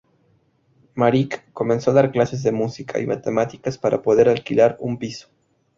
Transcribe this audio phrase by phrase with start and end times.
[0.95, 5.27] Marić comenzó a dar clases de música y matemáticas para poder alquilar un piso.